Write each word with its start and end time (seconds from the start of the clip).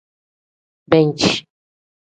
Banci. 0.89 1.31